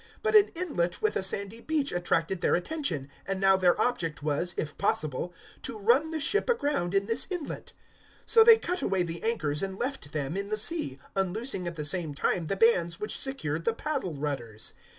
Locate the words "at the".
11.67-11.85